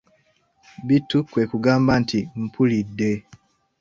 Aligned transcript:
Bittu 0.87 1.17
kwe 1.31 1.43
kugamba 1.51 1.93
nti:"mpulidde" 2.01 3.11